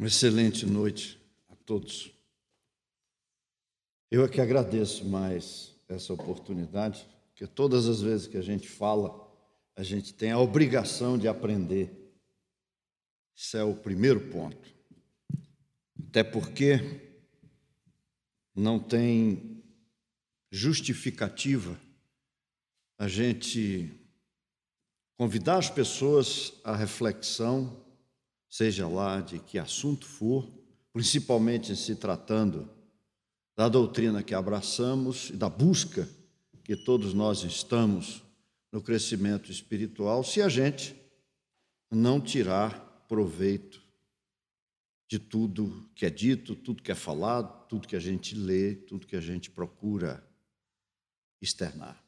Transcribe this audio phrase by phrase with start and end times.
[0.00, 1.20] Uma excelente noite
[1.50, 2.10] a todos.
[4.10, 9.30] Eu é que agradeço mais essa oportunidade, porque todas as vezes que a gente fala,
[9.76, 12.14] a gente tem a obrigação de aprender.
[13.36, 14.74] Isso é o primeiro ponto.
[16.08, 16.78] Até porque
[18.56, 19.62] não tem
[20.50, 21.78] justificativa
[22.96, 23.92] a gente
[25.18, 27.89] convidar as pessoas à reflexão
[28.50, 30.46] seja lá de que assunto for,
[30.92, 32.68] principalmente se tratando
[33.56, 36.08] da doutrina que abraçamos e da busca
[36.64, 38.22] que todos nós estamos
[38.72, 40.94] no crescimento espiritual, se a gente
[41.90, 43.82] não tirar proveito
[45.08, 49.06] de tudo que é dito, tudo que é falado, tudo que a gente lê, tudo
[49.06, 50.24] que a gente procura
[51.42, 52.00] externar.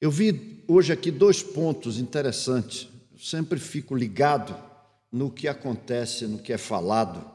[0.00, 2.88] Eu vi hoje aqui dois pontos interessantes.
[3.12, 4.69] Eu sempre fico ligado
[5.10, 7.30] no que acontece, no que é falado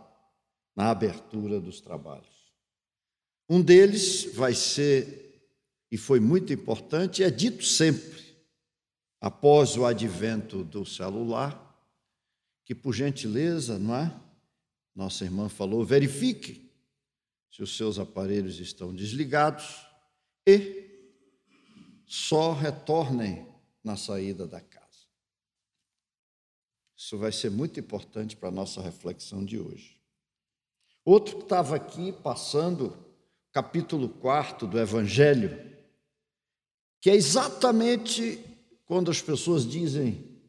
[0.76, 2.36] na abertura dos trabalhos.
[3.50, 5.50] Um deles vai ser,
[5.92, 8.24] e foi muito importante, é dito sempre,
[9.22, 11.62] após o advento do celular,
[12.66, 14.12] que por gentileza, não é?
[14.96, 16.72] Nossa irmã falou, verifique
[17.52, 19.86] se os seus aparelhos estão desligados
[20.48, 20.84] e
[22.06, 23.48] só retornem
[23.84, 24.85] na saída da casa.
[27.06, 29.96] Isso vai ser muito importante para a nossa reflexão de hoje.
[31.06, 32.98] Outro que estava aqui passando,
[33.52, 35.52] capítulo 4 do Evangelho,
[37.00, 38.44] que é exatamente
[38.88, 40.42] quando as pessoas dizem: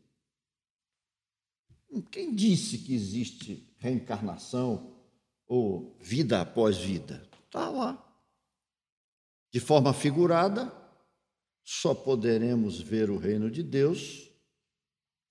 [2.10, 4.96] quem disse que existe reencarnação
[5.46, 7.28] ou vida após vida?
[7.44, 8.02] Está lá.
[9.52, 10.72] De forma figurada,
[11.62, 14.25] só poderemos ver o reino de Deus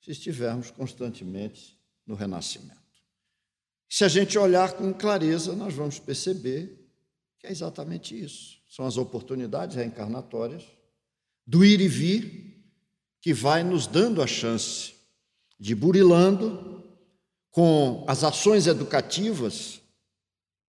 [0.06, 1.76] se estivermos constantemente
[2.06, 2.78] no renascimento.
[3.90, 6.88] Se a gente olhar com clareza, nós vamos perceber
[7.40, 8.60] que é exatamente isso.
[8.70, 10.64] São as oportunidades reencarnatórias
[11.48, 12.64] do ir e vir
[13.20, 14.94] que vai nos dando a chance
[15.60, 16.84] de burilando
[17.50, 19.82] com as ações educativas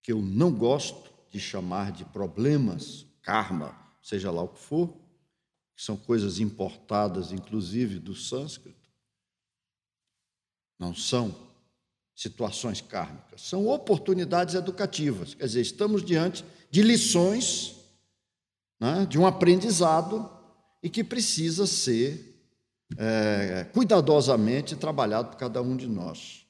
[0.02, 4.88] que eu não gosto de chamar de problemas, karma, seja lá o que for,
[5.76, 8.85] que são coisas importadas inclusive do sânscrito
[10.78, 11.34] não são
[12.14, 15.34] situações kármicas, são oportunidades educativas.
[15.34, 17.76] Quer dizer, estamos diante de lições,
[18.80, 20.30] né, de um aprendizado
[20.82, 22.34] e que precisa ser
[22.96, 26.46] é, cuidadosamente trabalhado por cada um de nós.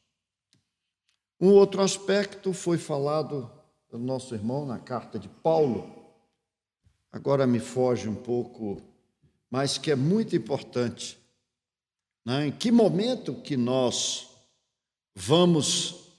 [1.41, 3.51] Um outro aspecto foi falado
[3.91, 6.05] pelo nosso irmão na carta de Paulo,
[7.13, 8.81] agora me foge um pouco,
[9.51, 11.19] mas que é muito importante
[12.27, 12.49] né?
[12.49, 14.29] Em que momento que nós
[15.15, 16.11] vamos,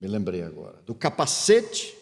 [0.00, 1.96] me lembrei agora, do capacete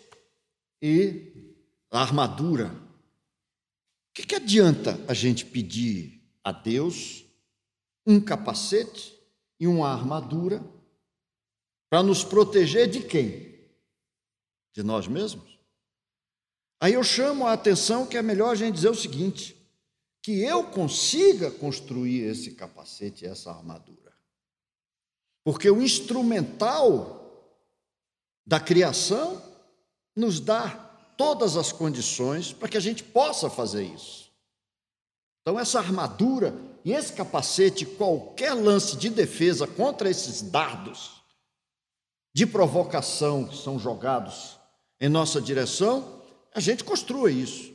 [0.80, 1.54] e
[1.90, 2.68] a armadura?
[2.68, 7.24] O que, que adianta a gente pedir a Deus
[8.06, 9.14] um capacete
[9.60, 10.64] e uma armadura
[11.90, 13.58] para nos proteger de quem?
[14.72, 15.58] De nós mesmos?
[16.80, 19.57] Aí eu chamo a atenção que é melhor a gente dizer o seguinte:
[20.28, 24.12] que eu consiga construir esse capacete, essa armadura.
[25.42, 27.56] Porque o instrumental
[28.46, 29.42] da criação
[30.14, 30.68] nos dá
[31.16, 34.30] todas as condições para que a gente possa fazer isso.
[35.40, 41.22] Então, essa armadura e esse capacete, qualquer lance de defesa contra esses dardos
[42.34, 44.58] de provocação que são jogados
[45.00, 46.22] em nossa direção,
[46.54, 47.72] a gente construa isso.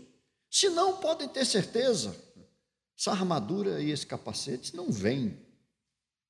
[0.51, 2.15] Se não, podem ter certeza
[2.97, 5.37] essa armadura e esse capacete não vêm,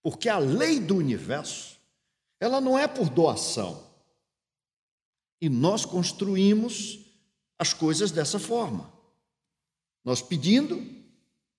[0.02, 1.78] porque a lei do universo,
[2.40, 3.92] ela não é por doação.
[5.42, 7.00] E nós construímos
[7.58, 8.92] as coisas dessa forma.
[10.04, 10.86] Nós pedindo,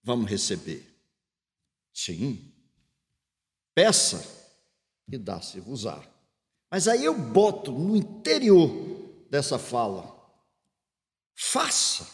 [0.02, 0.86] vamos receber.
[1.92, 2.52] Sim.
[3.74, 4.22] Peça
[5.08, 6.02] e dá-se-vos-á.
[6.70, 8.70] Mas aí eu boto no interior
[9.30, 10.12] dessa fala,
[11.34, 12.06] faça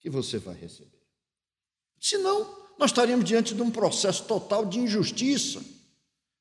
[0.00, 0.97] que você vai receber.
[2.00, 5.60] Senão, nós estaríamos diante de um processo total de injustiça.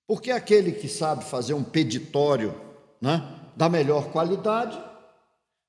[0.06, 2.60] Porque aquele que sabe fazer um peditório
[3.02, 4.82] né, da melhor qualidade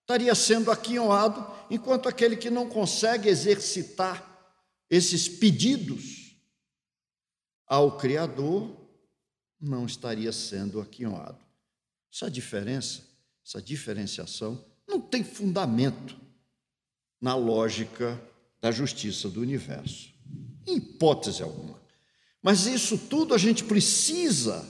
[0.03, 4.25] estaria sendo aquinhoado, enquanto aquele que não consegue exercitar
[4.89, 6.35] esses pedidos
[7.67, 8.75] ao Criador
[9.61, 11.39] não estaria sendo aquinhoado.
[12.13, 13.03] Essa diferença,
[13.45, 16.17] essa diferenciação, não tem fundamento
[17.21, 18.19] na lógica
[18.61, 20.11] da justiça do universo.
[20.67, 21.81] Em hipótese alguma.
[22.43, 24.67] Mas isso tudo a gente precisa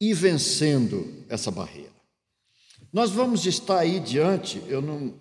[0.00, 1.90] ir vencendo essa barreira.
[2.92, 5.14] Nós vamos estar aí diante, eu não,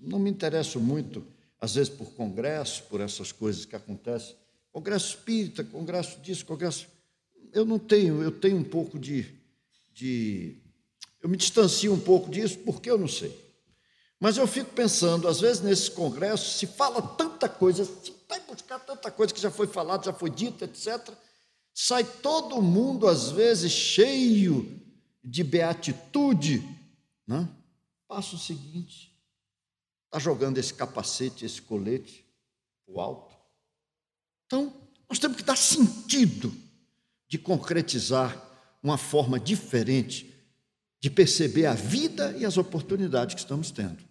[0.00, 1.24] não me interesso muito,
[1.60, 4.36] às vezes, por congresso, por essas coisas que acontecem.
[4.70, 6.86] Congresso espírita, congresso disso, congresso.
[7.52, 9.26] Eu não tenho, eu tenho um pouco de.
[9.94, 10.58] de
[11.22, 13.34] eu me distancio um pouco disso, porque eu não sei.
[14.18, 18.78] Mas eu fico pensando, às vezes, nesses congressos, se fala tanta coisa, se vai buscar
[18.78, 21.12] tanta coisa que já foi falada, já foi dita, etc.
[21.74, 24.80] Sai todo mundo, às vezes, cheio
[25.22, 26.66] de beatitude,
[27.26, 27.48] né?
[28.08, 29.14] Passa o seguinte:
[30.06, 32.24] está jogando esse capacete, esse colete
[32.86, 33.36] o alto.
[34.46, 34.72] Então,
[35.08, 36.54] nós temos que dar sentido
[37.28, 38.40] de concretizar
[38.82, 40.32] uma forma diferente
[41.06, 44.02] de perceber a vida e as oportunidades que estamos tendo.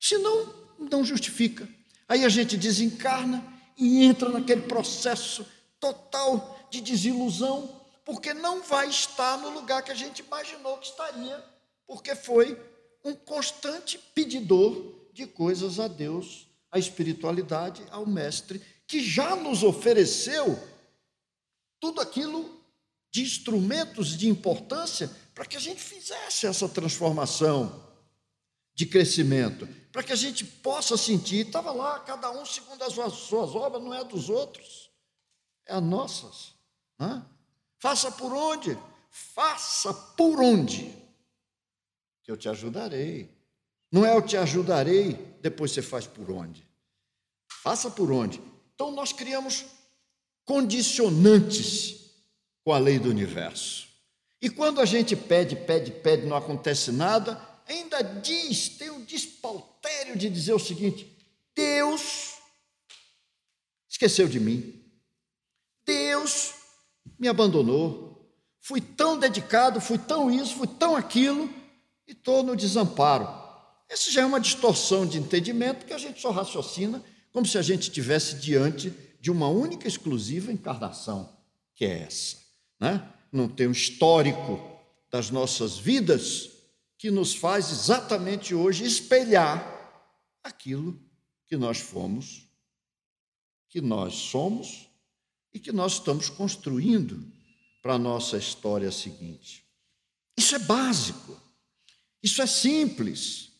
[0.00, 1.68] Senão, não justifica.
[2.08, 3.44] Aí a gente desencarna
[3.76, 5.44] e entra naquele processo
[5.80, 11.44] total de desilusão, porque não vai estar no lugar que a gente imaginou que estaria
[11.88, 12.56] porque foi
[13.04, 20.56] um constante pedidor de coisas a Deus, à espiritualidade, ao Mestre, que já nos ofereceu
[21.80, 22.62] tudo aquilo
[23.10, 27.90] de instrumentos de importância para que a gente fizesse essa transformação
[28.74, 33.54] de crescimento, para que a gente possa sentir, estava lá, cada um segundo as suas,
[33.54, 34.90] obras, não é dos outros,
[35.66, 36.54] é as nossas.
[36.98, 37.22] Né?
[37.78, 38.78] Faça por onde?
[39.10, 41.02] Faça por onde?
[42.22, 43.30] que eu te ajudarei.
[43.90, 46.66] Não é eu te ajudarei, depois você faz por onde.
[47.62, 48.40] Faça por onde.
[48.74, 49.66] Então nós criamos
[50.44, 52.10] condicionantes
[52.64, 53.88] com a lei do universo.
[54.42, 60.18] E quando a gente pede, pede, pede, não acontece nada, ainda diz, tem o despautério
[60.18, 61.16] de dizer o seguinte:
[61.54, 62.32] Deus
[63.88, 64.82] esqueceu de mim.
[65.86, 66.54] Deus
[67.16, 68.10] me abandonou.
[68.60, 71.48] Fui tão dedicado, fui tão isso, fui tão aquilo,
[72.06, 73.28] e estou no desamparo.
[73.88, 77.02] Essa já é uma distorção de entendimento que a gente só raciocina
[77.32, 81.28] como se a gente estivesse diante de uma única exclusiva encarnação,
[81.74, 82.36] que é essa.
[82.78, 83.08] Né?
[83.32, 84.60] Não tem um histórico
[85.10, 86.50] das nossas vidas
[86.98, 89.66] que nos faz exatamente hoje espelhar
[90.44, 90.96] aquilo
[91.48, 92.46] que nós fomos,
[93.68, 94.88] que nós somos
[95.52, 97.26] e que nós estamos construindo
[97.82, 99.66] para a nossa história seguinte.
[100.36, 101.36] Isso é básico.
[102.22, 103.50] Isso é simples.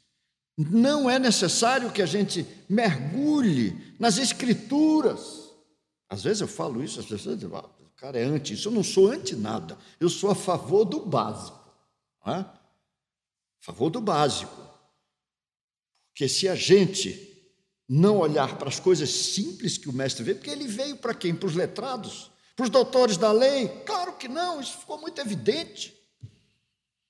[0.56, 5.50] Não é necessário que a gente mergulhe nas escrituras.
[6.08, 7.50] Às vezes eu falo isso, as pessoas dizem,
[8.02, 8.66] cara é anti isso.
[8.66, 11.72] Eu não sou anti nada, eu sou a favor do básico.
[12.26, 12.38] Não é?
[12.40, 12.58] A
[13.60, 14.60] favor do básico.
[16.08, 17.30] Porque se a gente
[17.88, 21.32] não olhar para as coisas simples que o mestre vê, porque ele veio para quem?
[21.32, 22.32] Para os letrados?
[22.56, 23.68] Para os doutores da lei?
[23.86, 25.96] Claro que não, isso ficou muito evidente.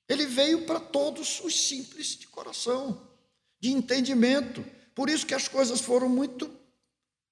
[0.07, 3.09] Ele veio para todos os simples de coração,
[3.59, 4.63] de entendimento.
[4.95, 6.51] Por isso que as coisas foram muito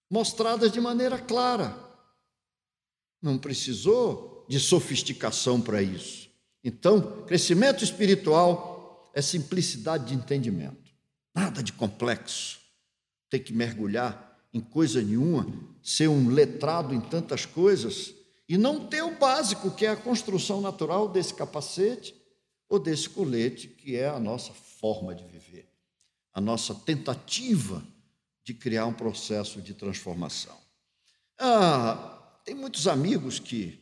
[0.09, 1.90] mostradas de maneira clara.
[3.23, 6.29] Não precisou de sofisticação para isso.
[6.63, 10.91] Então, crescimento espiritual é simplicidade de entendimento.
[11.35, 12.59] Nada de complexo.
[13.29, 15.47] Ter que mergulhar em coisa nenhuma,
[15.83, 18.15] ser um letrado em tantas coisas
[18.49, 22.15] e não ter o básico, que é a construção natural desse capacete,
[22.69, 25.69] ou desse colete que é a nossa forma de viver,
[26.33, 27.83] a nossa tentativa
[28.45, 30.57] de criar um processo de transformação.
[31.39, 33.79] Ah, tem muitos amigos que,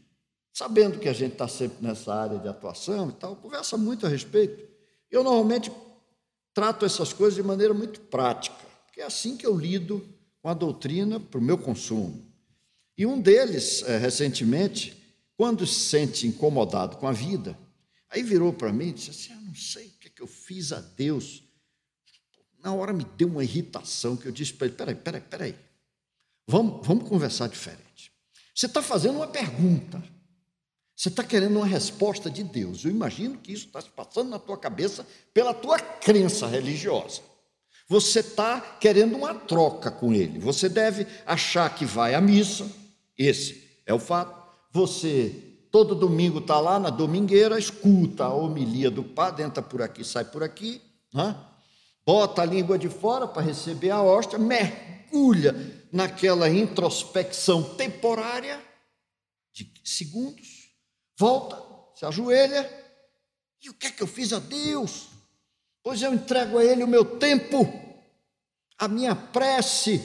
[0.53, 4.09] sabendo que a gente está sempre nessa área de atuação e tal, conversa muito a
[4.09, 4.69] respeito.
[5.11, 5.73] Eu normalmente
[6.53, 10.07] trato essas coisas de maneira muito prática, porque é assim que eu lido
[10.43, 12.27] com a doutrina para o meu consumo.
[12.97, 14.97] E um deles, eh, recentemente,
[15.37, 17.57] quando se sente incomodado com a vida,
[18.11, 20.27] Aí virou para mim e disse assim: Eu não sei o que, é que eu
[20.27, 21.43] fiz a Deus.
[22.63, 25.57] Na hora me deu uma irritação que eu disse para ele: Peraí, peraí, peraí.
[26.47, 27.88] Vamos, vamos conversar diferente.
[28.59, 30.03] Você está fazendo uma pergunta.
[30.97, 32.85] Você está querendo uma resposta de Deus.
[32.85, 37.21] Eu imagino que isso está se passando na tua cabeça pela tua crença religiosa.
[37.89, 40.41] Você está querendo uma troca com Ele.
[40.41, 42.69] Você deve achar que vai à missa.
[43.17, 44.37] Esse é o fato.
[44.73, 45.33] Você
[45.71, 50.25] todo domingo está lá na domingueira, escuta a homilia do padre, entra por aqui, sai
[50.25, 50.83] por aqui,
[51.15, 51.37] né?
[52.05, 54.37] bota a língua de fora para receber a hóstia,
[55.11, 55.55] mergulha
[55.93, 58.63] naquela introspecção temporária
[59.53, 60.71] de segundos,
[61.17, 61.57] volta,
[61.97, 62.69] se ajoelha,
[63.63, 65.09] e o que é que eu fiz a Deus?
[65.83, 67.67] Pois eu entrego a Ele o meu tempo,
[68.79, 70.01] a minha prece.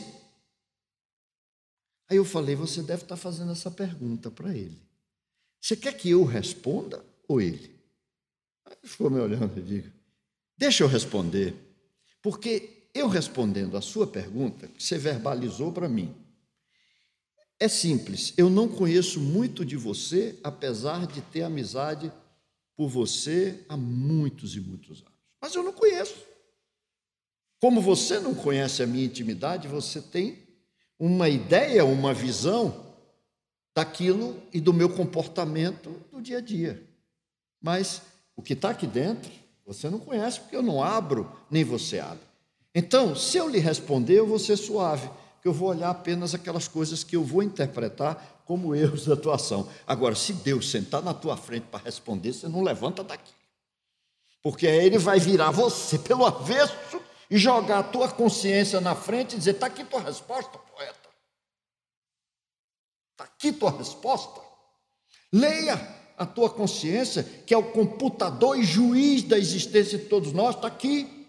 [2.09, 4.81] Aí eu falei, você deve estar fazendo essa pergunta para Ele.
[5.61, 7.03] Você quer que eu responda?
[7.27, 7.73] ou ele?
[8.65, 9.91] Aí ele ficou me olhando e digo:
[10.57, 11.55] Deixa eu responder,
[12.21, 16.15] porque eu respondendo a sua pergunta, que você verbalizou para mim,
[17.59, 18.33] é simples.
[18.37, 22.11] Eu não conheço muito de você, apesar de ter amizade
[22.75, 25.13] por você há muitos e muitos anos.
[25.41, 26.15] Mas eu não conheço.
[27.59, 30.39] Como você não conhece a minha intimidade, você tem
[30.99, 32.93] uma ideia, uma visão
[33.75, 36.85] daquilo e do meu comportamento do dia a dia.
[37.61, 38.01] Mas
[38.35, 39.31] o que está aqui dentro,
[39.65, 42.32] você não conhece, porque eu não abro, nem você abre.
[42.75, 45.09] Então, se eu lhe responder, eu vou ser suave,
[45.41, 49.69] que eu vou olhar apenas aquelas coisas que eu vou interpretar como erros da atuação.
[49.85, 53.33] Agora, se Deus sentar na tua frente para responder, você não levanta daqui.
[54.41, 56.99] Porque aí ele vai virar você pelo avesso
[57.29, 61.09] e jogar a tua consciência na frente e dizer: está aqui tua resposta, poeta.
[63.11, 64.41] Está aqui tua resposta.
[65.31, 65.75] Leia
[66.17, 70.67] a tua consciência, que é o computador e juiz da existência de todos nós, está
[70.67, 71.22] aqui.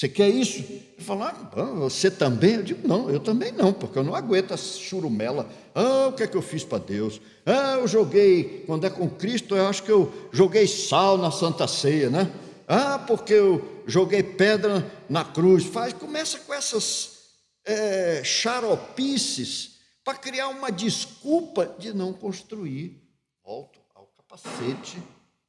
[0.00, 0.60] Você quer isso?
[0.60, 2.54] Ele fala, ah, você também?
[2.54, 5.46] Eu digo, não, eu também não, porque eu não aguento essa churumela.
[5.74, 7.20] Ah, o que é que eu fiz para Deus?
[7.44, 11.68] Ah, eu joguei, quando é com Cristo, eu acho que eu joguei sal na Santa
[11.68, 12.32] Ceia, né?
[12.66, 15.66] Ah, porque eu joguei pedra na cruz.
[15.66, 17.18] Faz, começa com essas
[17.66, 23.06] é, xaropices para criar uma desculpa de não construir.
[23.44, 24.96] Volto ao capacete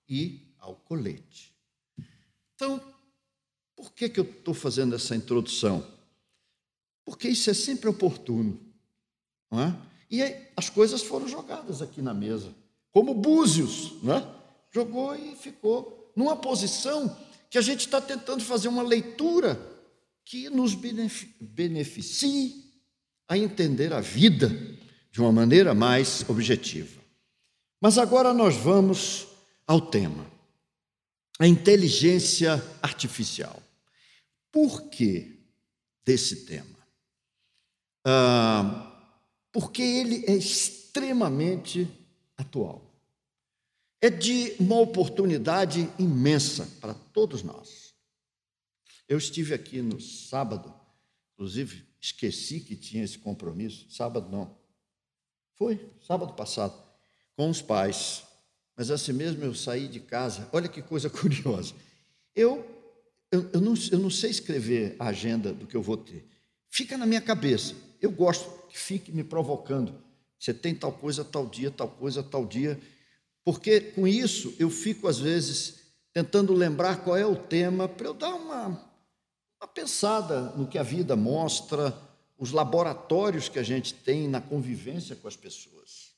[0.10, 1.56] e ao colete.
[2.54, 2.91] Então,
[3.82, 5.84] por que, que eu estou fazendo essa introdução?
[7.04, 8.60] Porque isso é sempre oportuno.
[9.50, 9.76] Não é?
[10.08, 12.54] E aí, as coisas foram jogadas aqui na mesa,
[12.92, 14.00] como búzios.
[14.04, 14.24] Né?
[14.72, 17.18] Jogou e ficou numa posição
[17.50, 19.60] que a gente está tentando fazer uma leitura
[20.24, 22.64] que nos beneficie
[23.28, 24.48] a entender a vida
[25.12, 27.02] de uma maneira mais objetiva.
[27.82, 29.28] Mas agora nós vamos
[29.66, 30.24] ao tema:
[31.40, 33.60] a inteligência artificial.
[34.52, 35.40] Por que
[36.04, 36.78] desse tema?
[38.04, 38.92] Ah,
[39.52, 41.88] porque ele é extremamente
[42.38, 42.90] atual.
[44.02, 47.94] É de uma oportunidade imensa para todos nós.
[49.08, 50.74] Eu estive aqui no sábado,
[51.34, 53.86] inclusive esqueci que tinha esse compromisso.
[53.92, 54.58] Sábado não.
[55.56, 56.74] Foi, sábado passado,
[57.36, 58.24] com os pais.
[58.76, 60.50] Mas assim mesmo eu saí de casa.
[60.52, 61.76] Olha que coisa curiosa.
[62.34, 62.81] Eu
[63.32, 66.28] eu, eu, não, eu não sei escrever a agenda do que eu vou ter.
[66.70, 67.74] Fica na minha cabeça.
[68.02, 69.96] Eu gosto que fique me provocando.
[70.38, 72.80] Você tem tal coisa, tal dia, tal coisa, tal dia.
[73.44, 75.76] Porque com isso eu fico, às vezes,
[76.14, 78.68] tentando lembrar qual é o tema, para eu dar uma,
[79.60, 81.96] uma pensada no que a vida mostra,
[82.38, 86.12] os laboratórios que a gente tem na convivência com as pessoas.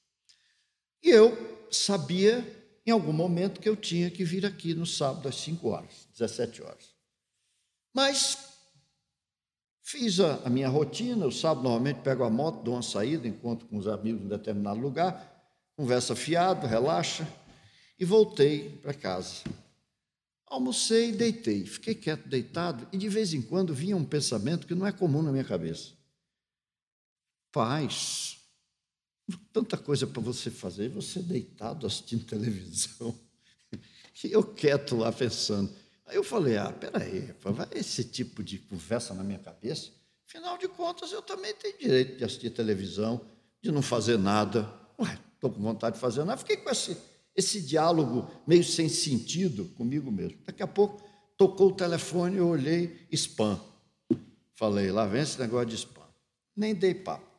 [1.03, 2.47] E eu sabia,
[2.85, 6.63] em algum momento, que eu tinha que vir aqui no sábado às 5 horas, 17
[6.63, 6.92] horas.
[7.93, 8.37] Mas
[9.83, 13.67] fiz a, a minha rotina, o sábado normalmente pego a moto, dou uma saída, encontro
[13.67, 15.31] com os amigos em determinado lugar,
[15.75, 17.27] conversa fiado, relaxa,
[17.99, 19.43] e voltei para casa.
[20.47, 21.65] Almocei deitei.
[21.65, 25.21] Fiquei quieto, deitado, e de vez em quando vinha um pensamento que não é comum
[25.21, 25.93] na minha cabeça.
[27.51, 28.39] Paz,
[29.51, 33.17] tanta coisa para você fazer, você deitado assistindo televisão,
[34.23, 35.82] e eu quieto lá pensando.
[36.05, 39.91] Aí eu falei, ah, peraí, vai esse tipo de conversa na minha cabeça?
[40.27, 43.21] Afinal de contas, eu também tenho direito de assistir televisão,
[43.61, 44.71] de não fazer nada.
[44.99, 46.37] Ué, estou com vontade de fazer nada.
[46.37, 46.97] Fiquei com esse,
[47.35, 50.39] esse diálogo meio sem sentido comigo mesmo.
[50.45, 51.03] Daqui a pouco,
[51.37, 53.59] tocou o telefone, eu olhei, spam.
[54.55, 56.07] Falei, lá vem esse negócio de spam.
[56.55, 57.31] Nem dei papo.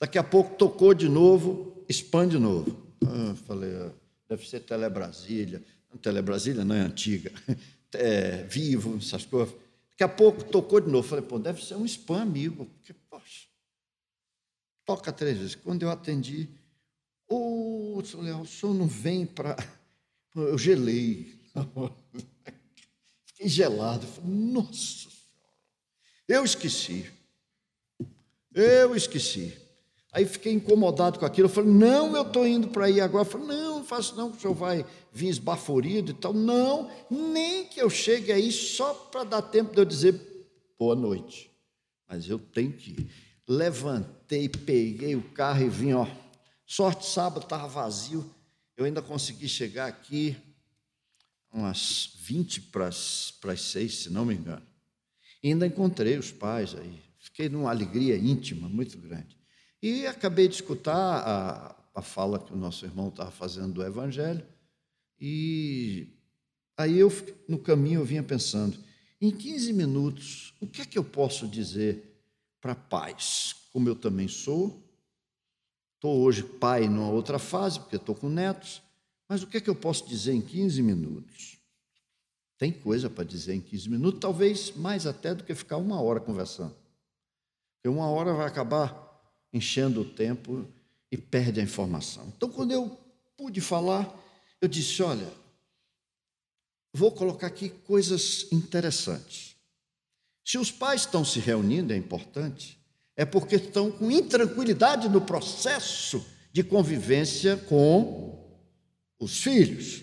[0.00, 2.76] Daqui a pouco, tocou de novo, spam de novo.
[3.04, 3.92] Ah, falei, ah,
[4.28, 5.62] deve ser Telebrasília.
[6.00, 7.30] Telebrasília não é antiga
[7.94, 9.54] é, vivo, essas coisas.
[9.90, 11.06] Daqui a pouco tocou de novo.
[11.06, 12.66] Falei, pô, deve ser um spam amigo.
[12.66, 13.46] Porque, poxa,
[14.84, 15.54] toca três vezes.
[15.54, 16.48] Quando eu atendi,
[17.28, 19.56] ô, oh, seu Leal, o senhor não vem para.
[20.34, 21.38] Eu gelei.
[23.26, 24.06] Fiquei gelado.
[24.06, 25.12] Falei, Nossa Senhora,
[26.26, 27.12] eu esqueci.
[28.54, 29.54] Eu esqueci.
[30.10, 31.48] Aí fiquei incomodado com aquilo.
[31.48, 33.26] Eu falei, não, eu estou indo para aí agora.
[33.26, 36.32] Eu falei, não, não faço não, o senhor vai vir esbaforido e tal.
[36.32, 40.20] Não, nem que eu chegue aí só para dar tempo de eu dizer
[40.78, 41.50] boa noite.
[42.08, 43.10] Mas eu tenho que ir.
[43.46, 46.06] Levantei, peguei o carro e vim, ó.
[46.66, 48.28] Sorte, sábado estava vazio.
[48.76, 50.36] Eu ainda consegui chegar aqui
[51.52, 54.66] umas 20 para as 6, se não me engano.
[55.42, 57.02] E ainda encontrei os pais aí.
[57.18, 59.36] Fiquei numa alegria íntima muito grande.
[59.82, 64.44] E acabei de escutar a a fala que o nosso irmão estava fazendo do Evangelho.
[65.24, 66.08] E
[66.76, 67.08] aí eu,
[67.46, 68.76] no caminho, eu vinha pensando,
[69.20, 72.20] em 15 minutos, o que é que eu posso dizer
[72.60, 73.54] para pais?
[73.72, 74.82] Como eu também sou,
[75.94, 78.82] estou hoje pai numa outra fase, porque estou com netos,
[79.28, 81.56] mas o que é que eu posso dizer em 15 minutos?
[82.58, 86.18] Tem coisa para dizer em 15 minutos, talvez mais até do que ficar uma hora
[86.18, 86.74] conversando.
[87.76, 90.66] Porque uma hora vai acabar enchendo o tempo
[91.12, 92.32] e perde a informação.
[92.36, 92.98] Então, quando eu
[93.36, 94.21] pude falar,
[94.62, 95.28] eu disse: olha,
[96.94, 99.54] vou colocar aqui coisas interessantes.
[100.42, 102.78] Se os pais estão se reunindo, é importante,
[103.14, 108.42] é porque estão com intranquilidade no processo de convivência com
[109.18, 110.02] os filhos.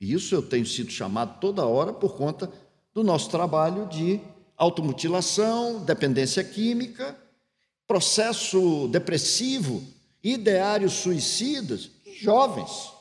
[0.00, 2.52] E isso eu tenho sido chamado toda hora por conta
[2.92, 4.20] do nosso trabalho de
[4.56, 7.16] automutilação, dependência química
[7.88, 9.82] processo depressivo,
[10.22, 11.90] ideários suicidas,
[12.20, 12.92] jovens,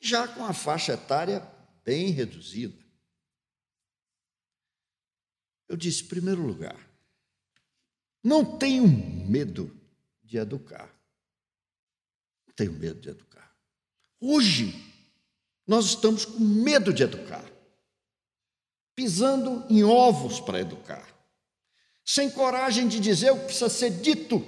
[0.00, 1.40] já com a faixa etária
[1.84, 2.78] bem reduzida.
[5.68, 6.78] Eu disse, em primeiro lugar,
[8.22, 9.74] não tenho medo
[10.22, 10.88] de educar.
[12.46, 13.54] Não tenho medo de educar.
[14.20, 14.72] Hoje,
[15.66, 17.44] nós estamos com medo de educar,
[18.94, 21.18] pisando em ovos para educar
[22.08, 24.42] sem coragem de dizer o que precisa ser dito.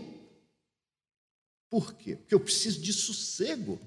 [1.68, 2.16] Por quê?
[2.16, 3.78] Porque eu preciso de sossego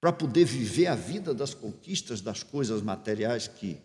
[0.00, 3.80] para poder viver a vida das conquistas das coisas materiais que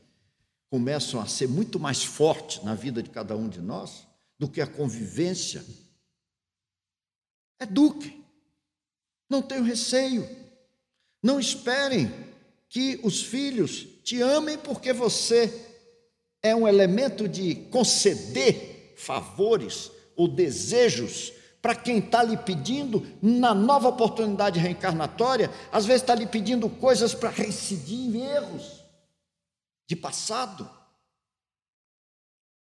[0.70, 4.08] começam a ser muito mais fortes na vida de cada um de nós
[4.40, 5.64] do que a convivência.
[7.60, 8.24] Eduque,
[9.30, 10.28] não tenho receio,
[11.22, 12.12] não esperem
[12.68, 15.68] que os filhos te amem porque você
[16.42, 23.90] é um elemento de conceder favores ou desejos para quem está lhe pedindo, na nova
[23.90, 28.84] oportunidade reencarnatória, às vezes está lhe pedindo coisas para reincidir em erros
[29.88, 30.70] de passado.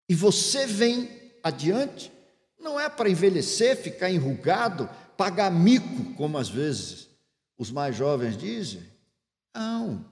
[0.10, 1.10] E você vem
[1.44, 2.12] adiante,
[2.60, 7.08] não é para envelhecer, ficar enrugado, pagar mico, como às vezes
[7.58, 8.84] os mais jovens dizem.
[9.54, 10.04] Não.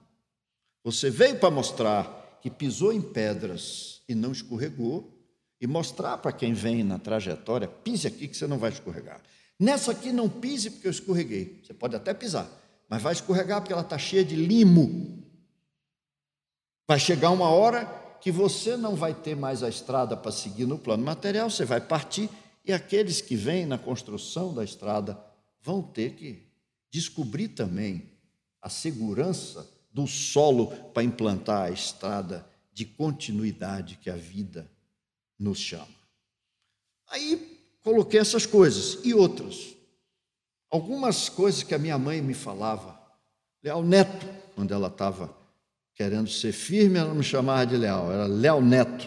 [0.84, 5.19] Você veio para mostrar que pisou em pedras e não escorregou,
[5.60, 9.22] e mostrar para quem vem na trajetória: pise aqui que você não vai escorregar.
[9.60, 11.62] Nessa aqui não pise porque eu escorreguei.
[11.64, 12.48] Você pode até pisar,
[12.88, 15.24] mas vai escorregar porque ela está cheia de limo.
[16.88, 17.86] Vai chegar uma hora
[18.22, 21.80] que você não vai ter mais a estrada para seguir no plano material, você vai
[21.80, 22.30] partir
[22.66, 25.20] e aqueles que vêm na construção da estrada
[25.62, 26.48] vão ter que
[26.92, 28.12] descobrir também
[28.62, 34.70] a segurança do solo para implantar a estrada de continuidade que a vida
[35.40, 35.88] nos chama.
[37.08, 39.76] Aí coloquei essas coisas e outras.
[40.70, 43.00] Algumas coisas que a minha mãe me falava.
[43.64, 45.36] Leal Neto, quando ela estava
[45.96, 49.06] querendo ser firme, ela não me chamava de Leal, era Leal Neto.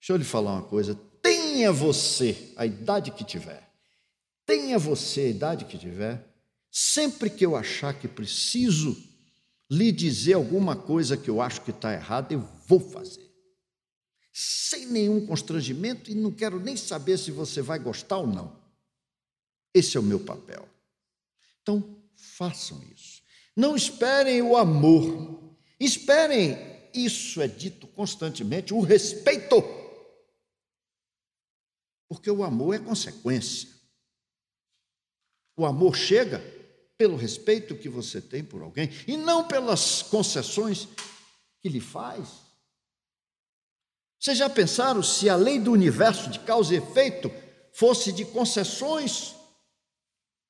[0.00, 0.98] Deixa eu lhe falar uma coisa.
[1.22, 3.70] Tenha você a idade que tiver,
[4.44, 6.22] tenha você a idade que tiver,
[6.70, 8.94] sempre que eu achar que preciso
[9.70, 13.33] lhe dizer alguma coisa que eu acho que está errada, eu vou fazer
[14.36, 18.60] sem nenhum constrangimento e não quero nem saber se você vai gostar ou não.
[19.72, 20.68] Esse é o meu papel.
[21.62, 23.22] Então, façam isso.
[23.56, 26.58] Não esperem o amor, esperem,
[26.92, 29.62] isso é dito constantemente, o respeito.
[32.08, 33.68] Porque o amor é consequência.
[35.56, 36.42] O amor chega
[36.98, 40.88] pelo respeito que você tem por alguém e não pelas concessões
[41.60, 42.43] que lhe faz.
[44.24, 47.30] Vocês já pensaram se a lei do universo de causa e efeito
[47.74, 49.34] fosse de concessões?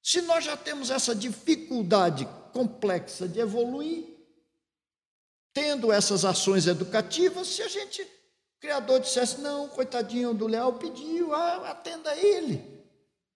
[0.01, 4.05] Se nós já temos essa dificuldade complexa de evoluir,
[5.53, 11.35] tendo essas ações educativas, se a gente, o Criador dissesse, não, coitadinho do Leal pediu,
[11.35, 12.63] ah, atenda ele.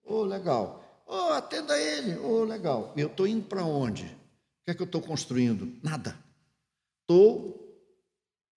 [0.05, 1.03] Oh, legal.
[1.05, 2.17] Oh, atenda ele.
[2.21, 2.93] Oh, legal.
[2.97, 4.05] Eu estou indo para onde?
[4.05, 5.77] O que é que eu estou construindo?
[5.83, 6.17] Nada.
[7.01, 7.68] Estou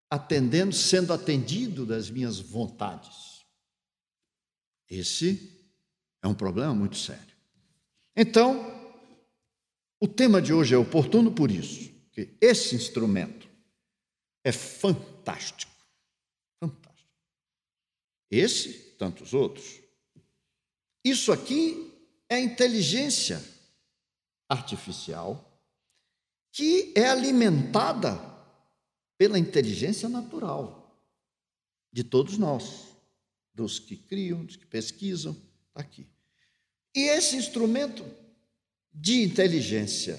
[0.09, 3.45] atendendo, sendo atendido das minhas vontades.
[4.89, 5.59] Esse
[6.21, 7.35] é um problema muito sério.
[8.15, 8.79] Então,
[9.99, 13.47] o tema de hoje é oportuno por isso, que esse instrumento
[14.43, 15.71] é fantástico.
[16.59, 17.09] Fantástico.
[18.31, 19.79] Esse, tantos outros.
[21.03, 21.93] Isso aqui
[22.27, 23.43] é inteligência
[24.47, 25.45] artificial
[26.51, 28.17] que é alimentada
[29.19, 30.97] pela inteligência natural
[31.91, 32.87] de todos nós,
[33.53, 36.07] dos que criam, dos que pesquisam, está aqui.
[36.95, 38.05] E esse instrumento
[38.93, 40.17] de inteligência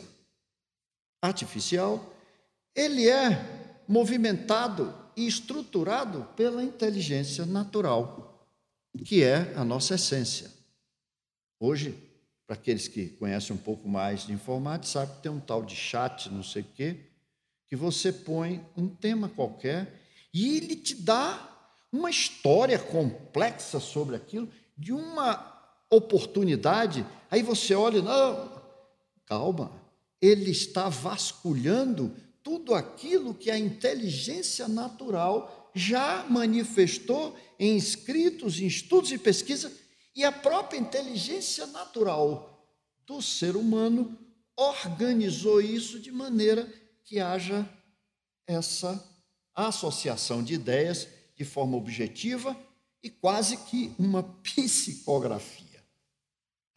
[1.22, 2.14] artificial,
[2.74, 8.46] ele é movimentado e estruturado pela inteligência natural,
[9.06, 10.50] que é a nossa essência.
[11.58, 11.96] Hoje,
[12.46, 15.74] para aqueles que conhecem um pouco mais de informática, sabe que tem um tal de
[15.74, 17.09] chat, não sei o quê,
[17.70, 20.02] que você põe um tema qualquer
[20.34, 21.48] e ele te dá
[21.92, 27.06] uma história complexa sobre aquilo, de uma oportunidade.
[27.30, 28.60] Aí você olha, não,
[29.24, 29.70] calma,
[30.20, 39.12] ele está vasculhando tudo aquilo que a inteligência natural já manifestou em escritos, em estudos
[39.12, 39.72] e pesquisa,
[40.16, 42.66] e a própria inteligência natural
[43.06, 44.18] do ser humano
[44.56, 46.68] organizou isso de maneira
[47.10, 47.68] que haja
[48.46, 49.04] essa
[49.52, 52.56] associação de ideias de forma objetiva
[53.02, 55.82] e quase que uma psicografia.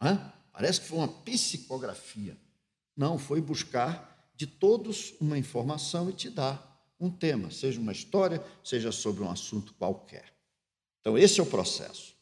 [0.02, 0.32] Hã?
[0.52, 2.36] Parece que foi uma psicografia.
[2.96, 8.44] Não, foi buscar de todos uma informação e te dar um tema, seja uma história,
[8.64, 10.34] seja sobre um assunto qualquer.
[11.00, 12.12] Então, esse é o processo.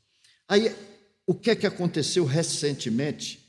[0.46, 0.76] Aí,
[1.26, 3.42] o que é que aconteceu recentemente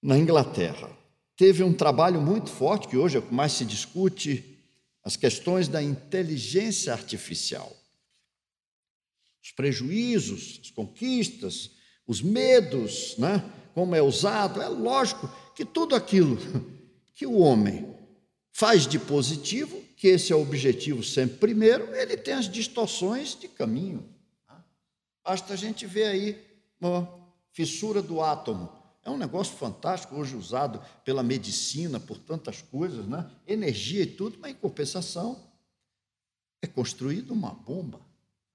[0.00, 1.01] na Inglaterra?
[1.42, 4.60] Teve um trabalho muito forte, que hoje é o que mais se discute,
[5.02, 7.76] as questões da inteligência artificial.
[9.42, 11.72] Os prejuízos, as conquistas,
[12.06, 13.44] os medos, né?
[13.74, 14.62] como é usado.
[14.62, 16.38] É lógico que tudo aquilo
[17.12, 17.92] que o homem
[18.52, 23.48] faz de positivo, que esse é o objetivo sempre primeiro, ele tem as distorções de
[23.48, 24.08] caminho.
[24.48, 24.54] Né?
[25.24, 26.40] Basta a gente ver aí
[26.80, 27.12] uma
[27.50, 28.81] fissura do átomo.
[29.04, 33.28] É um negócio fantástico, hoje usado pela medicina, por tantas coisas, né?
[33.46, 35.52] energia e tudo, mas em compensação
[36.60, 38.00] é construída uma bomba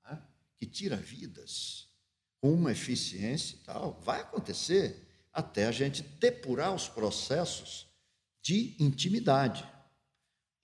[0.09, 0.21] né?
[0.57, 1.89] que tira vidas
[2.39, 3.99] com uma eficiência e tal.
[4.05, 7.85] Vai acontecer até a gente depurar os processos
[8.41, 9.67] de intimidade.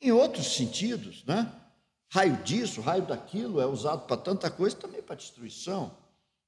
[0.01, 1.53] Em outros sentidos, né?
[2.09, 5.97] raio disso, raio daquilo é usado para tanta coisa, também para destruição.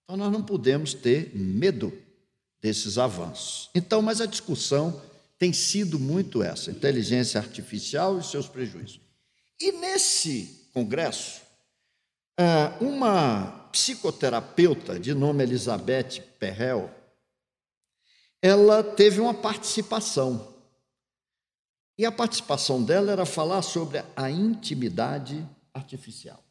[0.04, 2.05] Então nós não podemos ter medo
[2.66, 3.70] desses avanços.
[3.76, 5.00] Então, mas a discussão
[5.38, 9.00] tem sido muito essa, inteligência artificial e seus prejuízos.
[9.62, 11.42] E nesse congresso,
[12.40, 16.90] é, uma psicoterapeuta de nome Elizabeth Perrel,
[18.42, 20.56] ela teve uma participação.
[22.00, 26.44] E a participação dela era falar sobre a intimidade artificial.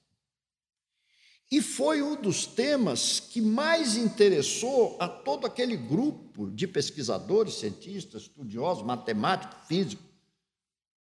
[1.55, 8.23] E foi um dos temas que mais interessou a todo aquele grupo de pesquisadores, cientistas,
[8.23, 10.05] estudiosos, matemáticos, físicos,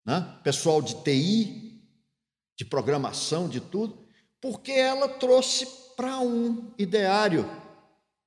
[0.04, 0.40] né?
[0.42, 1.80] pessoal de TI,
[2.56, 4.04] de programação, de tudo,
[4.40, 7.48] porque ela trouxe para um ideário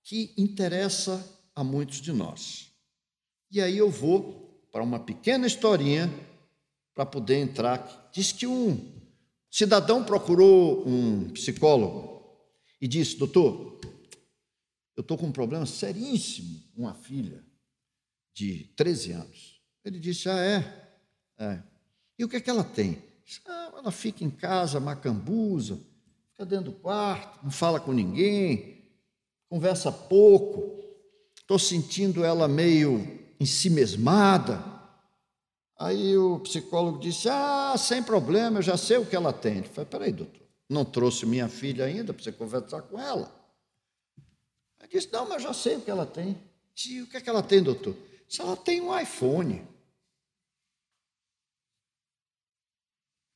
[0.01, 1.21] que interessa
[1.53, 2.71] a muitos de nós.
[3.51, 6.09] E aí eu vou para uma pequena historinha
[6.95, 8.09] para poder entrar.
[8.13, 8.93] Diz que um
[9.51, 12.12] cidadão procurou um psicólogo
[12.83, 13.79] e disse: Doutor,
[14.97, 17.41] eu estou com um problema seríssimo com uma filha
[18.35, 19.61] de 13 anos.
[19.85, 20.89] Ele disse: Ah, é?
[21.37, 21.63] é.
[22.19, 23.01] E o que é que ela tem?
[23.47, 25.79] Ah, ela fica em casa, macambuza,
[26.31, 28.83] fica dentro do quarto, não fala com ninguém,
[29.49, 30.83] conversa pouco.
[31.39, 34.61] Estou sentindo ela meio ensimesmada.
[35.79, 39.59] Aí o psicólogo disse: Ah, sem problema, eu já sei o que ela tem.
[39.59, 40.42] Ele falou: Peraí, doutor,
[40.73, 43.33] não trouxe minha filha ainda para você conversar com ela?
[44.79, 46.37] Ele disse: Não, mas já sei o que ela tem.
[46.73, 47.95] Disse, o que é que ela tem, doutor?
[48.39, 49.65] Ela tem um iPhone.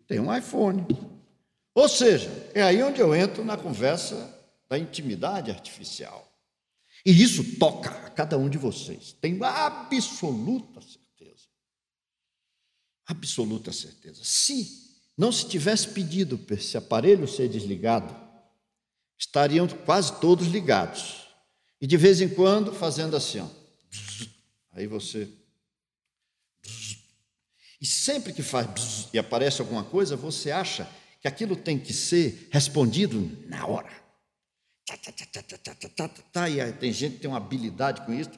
[0.07, 0.85] Tem um iPhone.
[1.75, 4.35] Ou seja, é aí onde eu entro na conversa
[4.67, 6.27] da intimidade artificial.
[7.05, 9.13] E isso toca a cada um de vocês.
[9.21, 11.47] Tenho absoluta certeza.
[13.05, 14.23] Absoluta certeza.
[14.23, 14.86] Se
[15.17, 18.15] não se tivesse pedido para esse aparelho ser desligado,
[19.17, 21.27] estariam quase todos ligados.
[21.81, 23.47] E de vez em quando fazendo assim, ó.
[24.71, 25.27] Aí você.
[27.81, 30.87] E sempre que faz e aparece alguma coisa, você acha
[31.19, 33.91] que aquilo tem que ser respondido na hora.
[36.69, 38.29] E tem gente que tem uma habilidade com isso.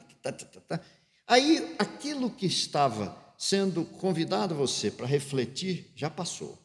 [1.26, 6.59] Aí aquilo que estava sendo convidado você para refletir já passou.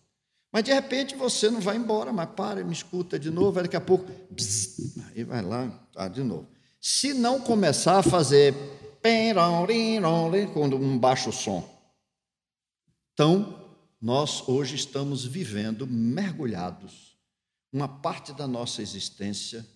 [0.56, 3.82] Mas de repente você não vai embora, mas para, me escuta de novo, daqui a
[3.82, 6.48] pouco, bzz, aí vai lá, tá, de novo.
[6.80, 8.56] Se não começar a fazer
[10.54, 11.70] quando um baixo som.
[13.12, 13.70] Então,
[14.02, 17.18] nós hoje estamos vivendo mergulhados,
[17.70, 19.68] uma parte da nossa existência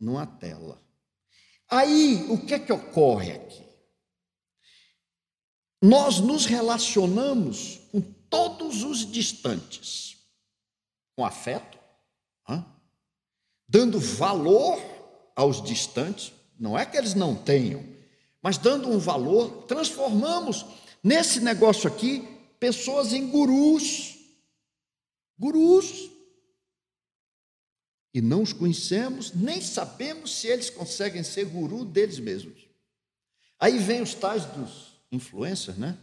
[0.00, 0.82] numa tela.
[1.70, 3.66] Aí, o que é que ocorre aqui?
[5.82, 10.15] nós nos relacionamos com todos os distantes,
[11.16, 11.76] com afeto,
[13.68, 14.80] dando valor
[15.34, 17.84] aos distantes, não é que eles não tenham,
[18.40, 20.64] mas dando um valor, transformamos
[21.02, 22.20] nesse negócio aqui
[22.60, 24.14] pessoas em gurus.
[25.38, 26.10] Gurus.
[28.14, 32.66] E não os conhecemos, nem sabemos se eles conseguem ser guru deles mesmos.
[33.58, 35.98] Aí vem os tais dos influencers, né?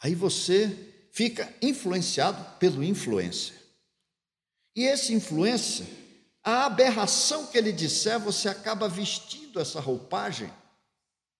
[0.00, 0.66] Aí você
[1.10, 3.56] fica influenciado pelo influencer.
[4.74, 5.86] E esse influencer,
[6.42, 10.52] a aberração que ele disser, você acaba vestindo essa roupagem,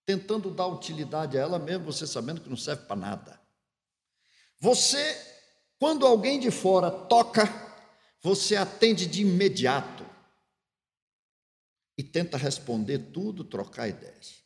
[0.04, 3.40] tentando dar utilidade a ela mesmo, você sabendo que não serve para nada.
[4.60, 5.16] Você,
[5.78, 7.48] quando alguém de fora toca,
[8.20, 10.04] você atende de imediato
[11.96, 14.42] e tenta responder tudo, trocar ideias.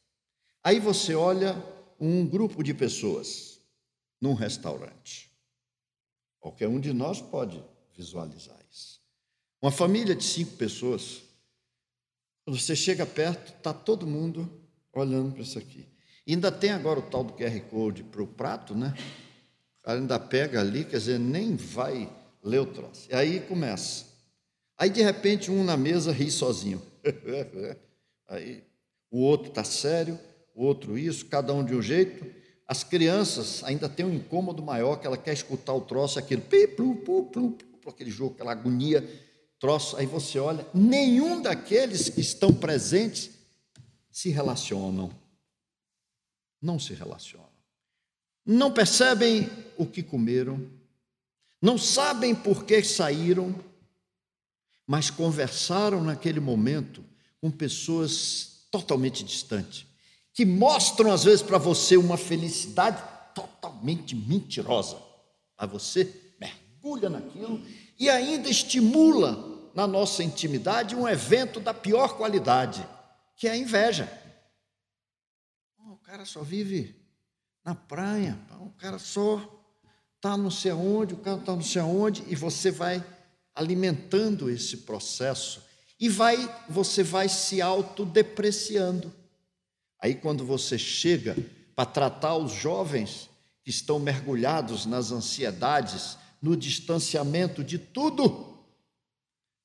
[0.62, 1.56] Aí você olha
[1.98, 3.51] um grupo de pessoas
[4.22, 5.30] num restaurante.
[6.38, 7.62] Qualquer um de nós pode
[7.94, 9.02] visualizar isso.
[9.60, 11.22] Uma família de cinco pessoas.
[12.46, 14.48] Você chega perto, está todo mundo
[14.92, 15.88] olhando para isso aqui.
[16.24, 18.94] E ainda tem agora o tal do QR Code para o prato, né?
[19.84, 22.08] Ainda pega ali, quer dizer, nem vai
[22.42, 23.10] ler o troço.
[23.10, 24.06] E aí começa.
[24.78, 26.80] Aí, de repente, um na mesa ri sozinho.
[28.28, 28.64] aí
[29.10, 30.18] o outro está sério,
[30.54, 32.41] o outro isso, cada um de um jeito.
[32.72, 36.66] As crianças ainda têm um incômodo maior, que ela quer escutar o troço, aquilo, pi,
[36.66, 39.06] plu, plu, plu, aquele jogo, aquela agonia,
[39.60, 39.94] troço.
[39.98, 43.30] Aí você olha, nenhum daqueles que estão presentes
[44.10, 45.14] se relacionam.
[46.62, 47.52] Não se relacionam.
[48.42, 50.66] Não percebem o que comeram,
[51.60, 53.54] não sabem por que saíram,
[54.86, 57.04] mas conversaram naquele momento
[57.38, 59.84] com pessoas totalmente distantes,
[60.34, 63.02] que mostram às vezes para você uma felicidade
[63.34, 64.96] totalmente mentirosa.
[65.58, 67.62] Mas você mergulha naquilo
[67.98, 72.86] e ainda estimula na nossa intimidade um evento da pior qualidade,
[73.36, 74.10] que é a inveja.
[75.78, 76.96] o cara só vive
[77.64, 79.40] na praia, o cara só
[80.16, 83.04] está não sei aonde, o cara está não sei aonde, e você vai
[83.54, 85.62] alimentando esse processo
[86.00, 86.36] e vai
[86.68, 89.12] você vai se autodepreciando.
[90.02, 91.36] Aí quando você chega
[91.76, 93.30] para tratar os jovens
[93.62, 98.58] que estão mergulhados nas ansiedades, no distanciamento de tudo,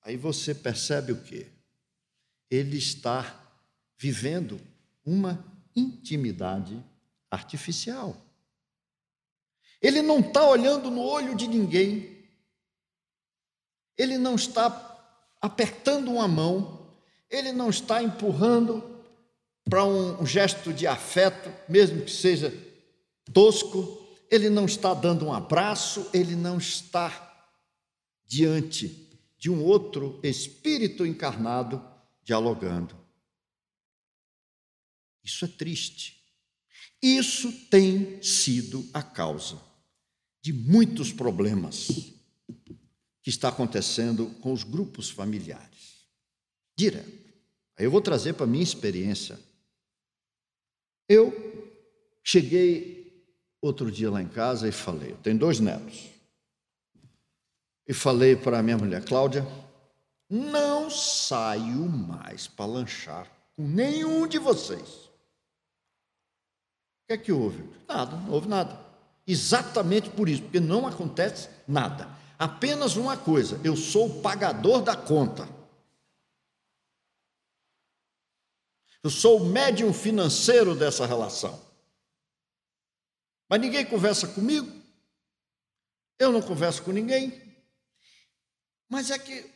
[0.03, 1.47] aí você percebe o quê?
[2.51, 3.43] Ele está
[3.97, 4.61] vivendo
[5.03, 5.43] uma
[5.75, 6.85] intimidade
[7.31, 8.15] artificial.
[9.81, 12.15] Ele não está olhando no olho de ninguém,
[13.97, 14.67] ele não está
[15.41, 16.95] apertando uma mão,
[17.27, 18.96] ele não está empurrando
[19.69, 22.53] para um gesto de afeto, mesmo que seja
[23.33, 27.23] tosco, ele não está dando um abraço, ele não está
[28.25, 31.83] diante de um outro espírito encarnado
[32.23, 32.95] dialogando.
[35.23, 36.23] Isso é triste.
[37.01, 39.61] Isso tem sido a causa
[40.41, 41.87] de muitos problemas
[43.21, 46.07] que está acontecendo com os grupos familiares.
[46.75, 47.27] Direto.
[47.77, 49.37] Aí eu vou trazer para a minha experiência.
[51.07, 51.33] Eu
[52.23, 53.25] cheguei
[53.61, 56.09] outro dia lá em casa e falei, eu tenho dois netos.
[57.87, 59.47] E falei para minha mulher, Cláudia,
[60.29, 65.07] não saio mais para lanchar com nenhum de vocês.
[67.03, 67.63] O que é que houve?
[67.87, 68.77] Nada, não houve nada.
[69.25, 74.95] Exatamente por isso, porque não acontece nada apenas uma coisa: eu sou o pagador da
[74.95, 75.47] conta.
[79.03, 81.61] Eu sou o médium financeiro dessa relação.
[83.49, 84.71] Mas ninguém conversa comigo.
[86.19, 87.41] Eu não converso com ninguém.
[88.89, 89.49] Mas é que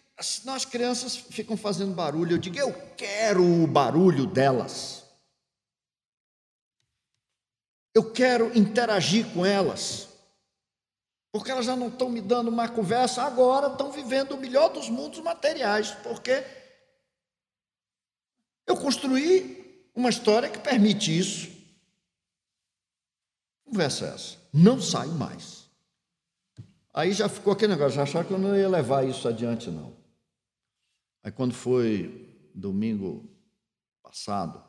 [0.46, 2.34] nós crianças ficam fazendo barulho.
[2.34, 5.04] Eu digo, eu quero o barulho delas.
[7.94, 10.08] Eu quero interagir com elas.
[11.32, 14.90] Porque elas já não estão me dando uma conversa, agora estão vivendo o melhor dos
[14.90, 16.44] mundos materiais, porque
[18.72, 21.52] eu construí uma história que permite isso.
[23.66, 24.38] Conversa é essa.
[24.54, 25.70] Não sai mais.
[26.94, 29.96] Aí já ficou aquele negócio, já acharam que eu não ia levar isso adiante, não.
[31.24, 33.30] Aí quando foi domingo
[34.02, 34.62] passado,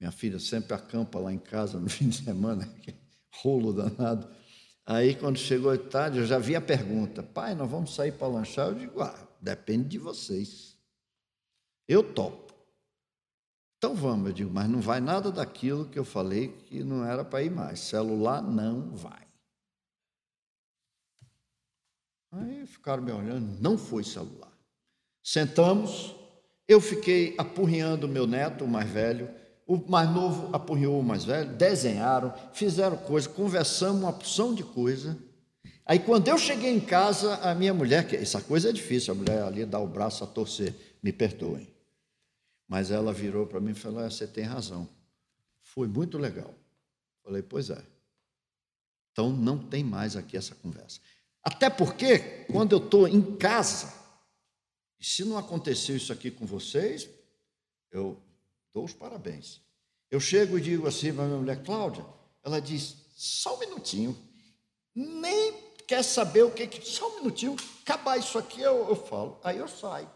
[0.00, 2.68] minha filha sempre acampa lá em casa no fim de semana,
[3.30, 4.28] rolo danado.
[4.84, 8.68] Aí, quando chegou tarde, eu já vi a pergunta: pai, nós vamos sair para lanchar?
[8.68, 10.76] Eu digo: ah, depende de vocês.
[11.86, 12.51] Eu topo.
[13.82, 17.24] Então vamos, eu digo, mas não vai nada daquilo que eu falei que não era
[17.24, 17.80] para ir mais.
[17.80, 19.26] Celular não vai.
[22.30, 24.52] Aí ficaram me olhando, não foi celular.
[25.20, 26.14] Sentamos,
[26.68, 29.28] eu fiquei apurrinhando meu neto, o mais velho,
[29.66, 35.18] o mais novo apurriou o mais velho, desenharam, fizeram coisa, conversamos uma porção de coisa.
[35.84, 39.16] Aí quando eu cheguei em casa, a minha mulher, que essa coisa é difícil, a
[39.16, 41.71] mulher ali dá o braço a torcer, me perdoem.
[42.72, 44.88] Mas ela virou para mim e falou: ah, Você tem razão.
[45.60, 46.54] Foi muito legal.
[47.22, 47.84] Falei: Pois é.
[49.10, 50.98] Então não tem mais aqui essa conversa.
[51.42, 53.92] Até porque, quando eu estou em casa,
[54.98, 57.10] e se não aconteceu isso aqui com vocês,
[57.90, 58.18] eu
[58.72, 59.60] dou os parabéns.
[60.10, 62.06] Eu chego e digo assim para minha mulher, Cláudia,
[62.42, 64.16] ela diz: Só um minutinho.
[64.94, 65.52] Nem
[65.86, 66.66] quer saber o que.
[66.86, 69.38] só um minutinho, acabar isso aqui, eu, eu falo.
[69.44, 70.10] Aí eu saio.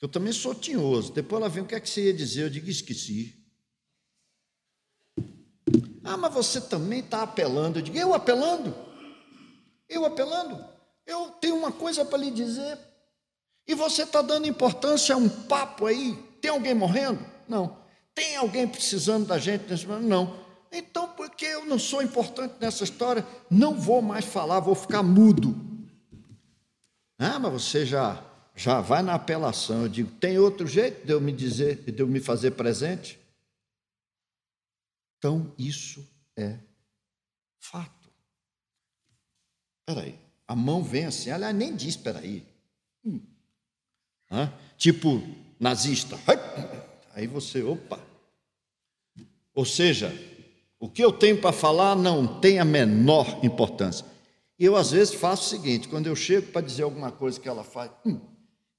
[0.00, 1.12] Eu também sou tinhoso.
[1.12, 2.44] Depois ela vem, o que é que você ia dizer?
[2.44, 3.34] Eu digo, esqueci.
[6.04, 7.78] Ah, mas você também está apelando.
[7.78, 8.74] Eu digo, eu apelando?
[9.88, 10.64] Eu apelando?
[11.06, 12.78] Eu tenho uma coisa para lhe dizer.
[13.66, 16.14] E você está dando importância a um papo aí?
[16.40, 17.24] Tem alguém morrendo?
[17.48, 17.78] Não.
[18.14, 20.06] Tem alguém precisando da gente nesse momento?
[20.06, 20.46] Não.
[20.70, 25.54] Então, porque eu não sou importante nessa história, não vou mais falar, vou ficar mudo.
[27.18, 28.22] Ah, mas você já
[28.56, 29.82] já vai na apelação.
[29.82, 33.20] Eu digo, tem outro jeito de eu me dizer, de eu me fazer presente?
[35.18, 36.56] Então, isso é
[37.58, 38.10] fato.
[39.80, 40.18] Espera aí.
[40.48, 42.46] A mão vem assim, ela nem diz, espera aí.
[43.04, 43.20] Hum.
[44.78, 45.22] Tipo,
[45.60, 46.18] nazista.
[47.14, 48.00] Aí você, opa.
[49.54, 50.12] Ou seja,
[50.78, 54.06] o que eu tenho para falar não tem a menor importância.
[54.58, 57.64] Eu, às vezes, faço o seguinte: quando eu chego para dizer alguma coisa que ela
[57.64, 58.20] faz, hum,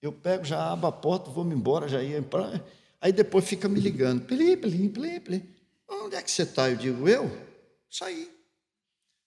[0.01, 2.63] eu pego, já abro a porta, vou-me embora, já ia para.
[3.01, 4.25] Aí depois fica me ligando.
[4.25, 5.43] Plim, plim, plim, plim.
[5.89, 6.69] Onde é que você está?
[6.69, 7.29] Eu digo, eu?
[7.89, 8.31] Saí.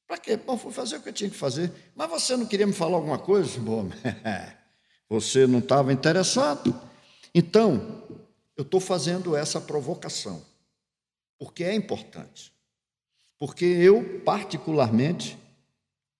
[0.06, 0.36] Para quê?
[0.36, 1.72] Bom, fui fazer o que eu tinha que fazer.
[1.94, 3.58] Mas você não queria me falar alguma coisa?
[3.60, 3.88] Bom,
[5.08, 6.78] você não estava interessado.
[7.34, 8.02] Então,
[8.56, 10.44] eu estou fazendo essa provocação,
[11.38, 12.52] porque é importante.
[13.38, 15.38] Porque eu, particularmente,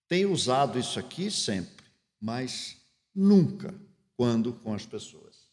[0.08, 1.84] tenho usado isso aqui sempre,
[2.20, 2.76] mas
[3.14, 3.74] nunca
[4.20, 5.48] quando com as pessoas.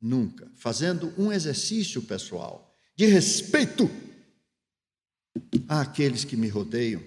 [0.00, 0.50] Nunca.
[0.54, 3.90] Fazendo um exercício pessoal de respeito
[5.68, 7.02] àqueles que me rodeiam,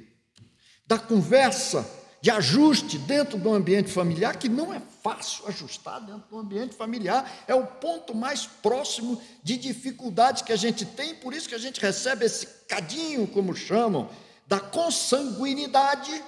[0.85, 1.83] da conversa,
[2.21, 7.43] de ajuste dentro do ambiente familiar, que não é fácil ajustar dentro do ambiente familiar,
[7.47, 11.59] é o ponto mais próximo de dificuldade que a gente tem, por isso que a
[11.59, 14.11] gente recebe esse cadinho, como chamam,
[14.45, 16.23] da consanguinidade,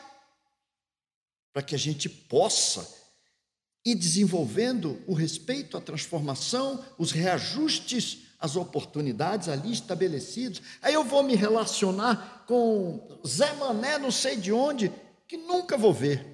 [1.53, 2.97] para que a gente possa
[3.85, 10.61] e desenvolvendo o respeito à transformação, os reajustes às oportunidades ali estabelecidos.
[10.81, 14.91] Aí eu vou me relacionar com Zé Mané, não sei de onde,
[15.27, 16.25] que nunca vou ver.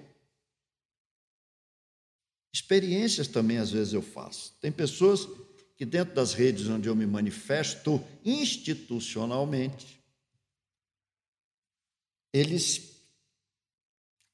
[2.53, 4.53] Experiências também às vezes eu faço.
[4.61, 5.27] Tem pessoas
[5.75, 10.01] que dentro das redes onde eu me manifesto institucionalmente,
[12.31, 12.95] eles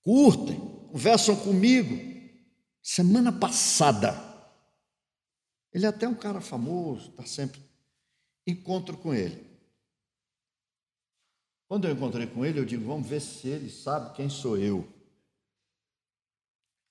[0.04, 0.60] curtem,
[0.92, 2.11] conversam comigo,
[2.82, 4.16] Semana passada,
[5.72, 7.62] ele é até um cara famoso, está sempre.
[8.46, 9.52] Encontro com ele.
[11.68, 14.88] Quando eu encontrei com ele, eu digo: vamos ver se ele sabe quem sou eu.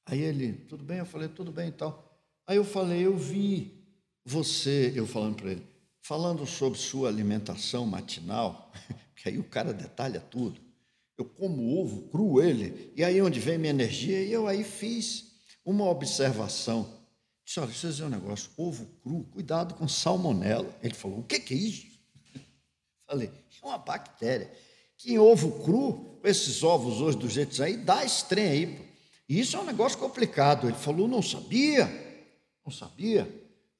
[0.07, 0.98] Aí ele, tudo bem?
[0.98, 2.18] Eu falei: tudo bem e tal.
[2.46, 3.85] Aí eu falei: eu vi
[4.24, 5.66] você, eu falando para ele,
[6.00, 8.72] falando sobre sua alimentação matinal,
[9.16, 10.61] que aí o cara detalha tudo.
[11.18, 15.30] Eu como ovo cru ele, e aí onde vem minha energia, e eu aí fiz
[15.64, 17.01] uma observação.
[17.44, 20.73] Disse, olha, deixa eu dizer um negócio, ovo cru, cuidado com salmonela.
[20.83, 21.87] Ele falou, o que, é isso?
[23.07, 23.31] Falei,
[23.62, 24.51] é uma bactéria.
[24.96, 28.66] Que em ovo cru, esses ovos hoje do jeito aí, dá estranho aí.
[28.66, 28.85] Pô.
[29.29, 30.68] E isso é um negócio complicado.
[30.68, 31.87] Ele falou, não sabia,
[32.64, 33.29] não sabia.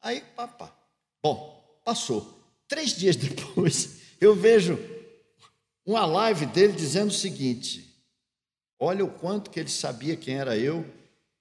[0.01, 0.75] Aí, papá.
[1.23, 2.41] Bom, passou.
[2.67, 4.79] Três dias depois, eu vejo
[5.85, 8.01] uma live dele dizendo o seguinte:
[8.79, 10.85] olha o quanto que ele sabia quem era eu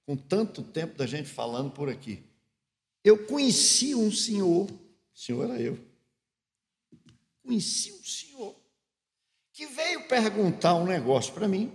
[0.10, 2.24] com tanto tempo da gente falando por aqui.
[3.04, 4.80] Eu conheci um senhor, o
[5.14, 5.78] senhor era eu.
[7.44, 8.56] Conheci um senhor
[9.54, 11.72] que veio perguntar um negócio para mim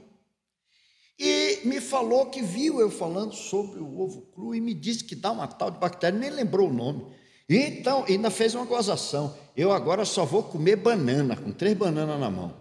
[1.16, 5.14] e me falou que viu eu falando sobre o ovo cru e me disse que
[5.14, 7.07] dá uma tal de bactéria, nem lembrou o nome.
[7.49, 9.39] Então, ainda fez uma gozação.
[9.57, 12.61] Eu agora só vou comer banana, com três bananas na mão.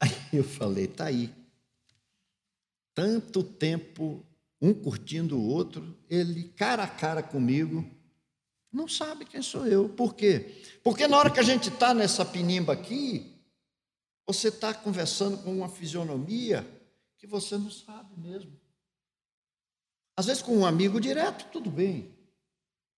[0.00, 1.43] Aí eu falei, tá aí
[2.94, 4.24] tanto tempo
[4.60, 7.84] um curtindo o outro, ele cara a cara comigo,
[8.72, 9.88] Não sabe quem sou eu.
[9.88, 10.60] Por quê?
[10.82, 13.32] Porque na hora que a gente está nessa pinimba aqui,
[14.26, 16.66] você está conversando com uma fisionomia
[17.16, 18.50] que você não sabe mesmo.
[20.16, 22.12] Às vezes com um amigo direto, tudo bem.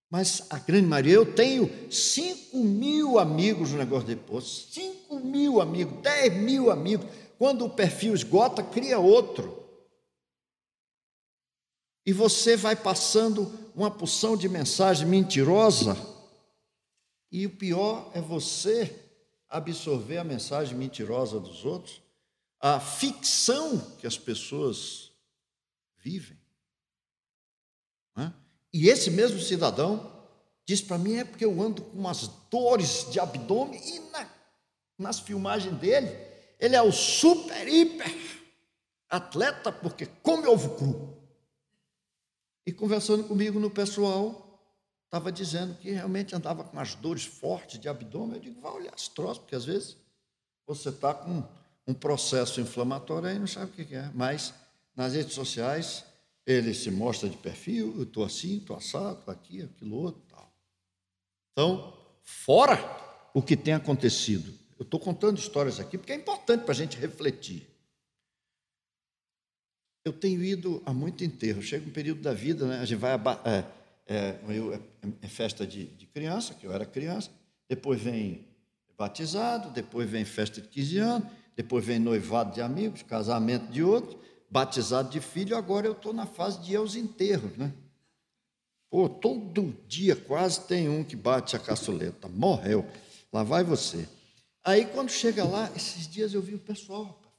[0.09, 5.59] Mas a grande maioria, eu tenho 5 mil amigos no negócio de posto, 5 mil
[5.59, 7.05] amigos, 10 mil amigos.
[7.37, 9.64] Quando o perfil esgota, cria outro.
[12.05, 15.97] E você vai passando uma porção de mensagem mentirosa,
[17.31, 19.03] e o pior é você
[19.49, 22.01] absorver a mensagem mentirosa dos outros,
[22.59, 25.11] a ficção que as pessoas
[25.97, 26.37] vivem.
[28.75, 30.11] E esse mesmo cidadão
[30.65, 34.29] diz para mim: é porque eu ando com umas dores de abdômen, e na,
[34.97, 36.09] nas filmagens dele,
[36.59, 38.13] ele é o super, hiper
[39.09, 41.24] atleta, porque come ovo cru.
[42.65, 44.59] E conversando comigo no pessoal,
[45.05, 48.35] estava dizendo que realmente andava com as dores fortes de abdômen.
[48.35, 49.97] Eu digo: vai olhar as troças, porque às vezes
[50.65, 51.43] você está com
[51.87, 54.09] um processo inflamatório aí, não sabe o que é.
[54.13, 54.53] Mas
[54.95, 56.03] nas redes sociais
[56.45, 60.21] ele se mostra de perfil, eu estou assim, estou assado, estou aqui, aquilo outro.
[60.29, 60.51] Tal.
[61.51, 62.77] Então, fora
[63.33, 64.53] o que tem acontecido.
[64.77, 67.67] Eu estou contando histórias aqui porque é importante para a gente refletir.
[70.05, 71.63] Eu tenho ido a muito enterro.
[71.63, 72.79] Chega um período da vida, né?
[72.79, 73.13] a gente vai.
[73.43, 73.65] É,
[74.07, 74.79] é, eu, é,
[75.23, 77.31] é festa de, de criança, que eu era criança,
[77.67, 78.45] depois vem
[78.95, 84.19] batizado, depois vem festa de 15 anos, depois vem noivado de amigos, casamento de outro,
[84.49, 87.73] batizado de filho, agora eu estou na fase de ir aos enterros, né?
[88.89, 92.85] Pô, todo dia quase tem um que bate a caçuleta, morreu,
[93.33, 94.07] lá vai você.
[94.63, 97.33] Aí quando chega lá, esses dias eu vi o pessoal, rapaz,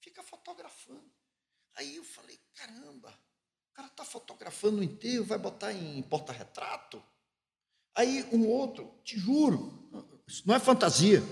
[0.00, 1.09] fica fotografando.
[1.80, 7.02] Aí eu falei, caramba, o cara está fotografando o enterro, vai botar em porta-retrato?
[7.94, 9.72] Aí um outro, te juro,
[10.26, 11.22] isso não é fantasia.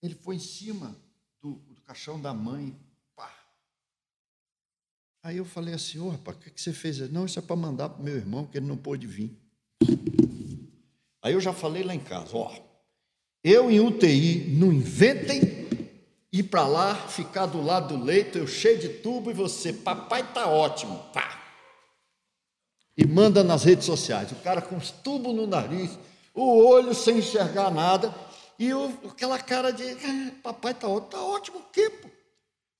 [0.00, 0.96] Ele foi em cima
[1.40, 2.78] do, do caixão da mãe,
[5.20, 7.00] Aí eu falei assim, ô oh, rapaz, o que, que você fez?
[7.10, 9.36] Não, isso é para mandar para o meu irmão, que ele não pôde vir.
[11.20, 12.56] Aí eu já falei lá em casa, ó,
[13.42, 15.57] eu em UTI, não inventem
[16.32, 20.32] ir para lá, ficar do lado do leito, eu cheio de tubo e você, papai
[20.32, 21.42] tá ótimo, pá.
[22.96, 25.98] E manda nas redes sociais, o cara com os tubos no nariz,
[26.34, 28.14] o olho sem enxergar nada,
[28.58, 32.08] e eu, aquela cara de, ah, papai tá ótimo, tá ótimo o quê, pô?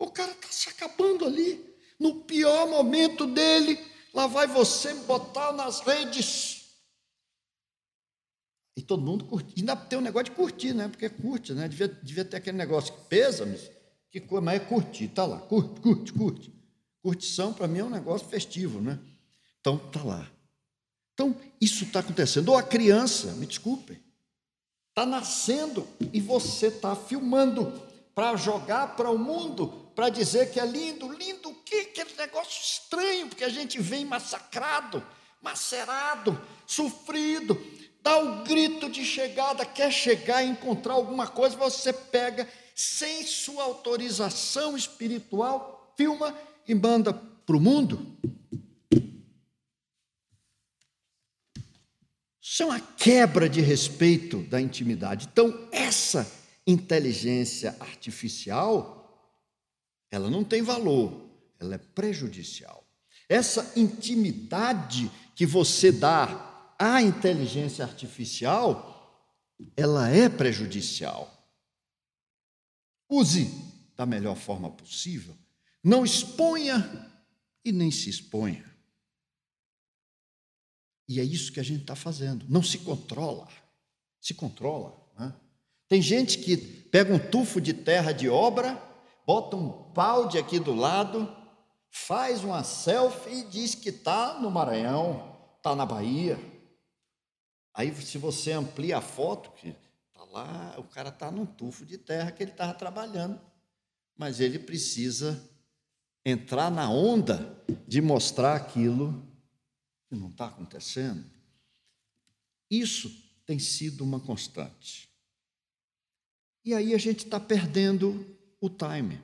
[0.01, 1.65] O cara tá se acabando ali
[1.99, 3.79] no pior momento dele,
[4.15, 6.58] lá vai você botar nas redes.
[8.79, 9.55] E todo mundo curte.
[9.59, 10.87] Ainda tem um negócio de curtir, né?
[10.87, 11.67] Porque curte, né?
[11.67, 13.69] Devia, devia ter aquele negócio que pesa, mas,
[14.09, 16.55] que, mas é curtir, tá lá, curte, curte, curte.
[17.03, 18.97] Curtição para mim é um negócio festivo, né?
[19.61, 20.31] Então tá lá.
[21.13, 22.51] Então isso está acontecendo.
[22.51, 23.99] Ou a criança, me desculpem,
[24.91, 27.83] está nascendo e você está filmando
[28.15, 31.89] para jogar para o mundo, para dizer que é lindo, lindo o quê?
[31.91, 35.05] Aquele negócio estranho, porque a gente vem massacrado,
[35.43, 37.61] macerado, sofrido,
[38.03, 43.65] dá o grito de chegada, quer chegar e encontrar alguma coisa, você pega, sem sua
[43.65, 46.35] autorização espiritual, filma
[46.67, 48.17] e manda para o mundo.
[52.41, 55.29] Isso é uma quebra de respeito da intimidade.
[55.31, 56.31] Então, essa
[56.67, 59.33] inteligência artificial,
[60.11, 61.31] ela não tem valor,
[61.61, 62.85] ela é prejudicial.
[63.29, 68.95] Essa intimidade que você dá à inteligência artificial,
[69.77, 71.35] ela é prejudicial.
[73.11, 73.51] Use
[73.97, 75.37] da melhor forma possível.
[75.83, 77.11] Não exponha
[77.65, 78.65] e nem se exponha.
[81.09, 82.45] E é isso que a gente está fazendo.
[82.49, 83.49] Não se controla.
[84.21, 84.95] Se controla.
[85.19, 85.35] Né?
[85.89, 88.81] Tem gente que pega um tufo de terra de obra,
[89.27, 91.35] bota um balde aqui do lado,
[91.91, 96.39] faz uma selfie e diz que está no Maranhão, está na Bahia.
[97.79, 101.97] Aí, se você amplia a foto, que está lá, o cara está num tufo de
[101.97, 103.41] terra que ele estava trabalhando,
[104.17, 105.49] mas ele precisa
[106.25, 107.57] entrar na onda
[107.87, 109.25] de mostrar aquilo
[110.09, 111.25] que não está acontecendo.
[112.69, 113.17] Isso
[113.47, 115.09] tem sido uma constante.
[116.65, 119.23] E aí a gente está perdendo o time.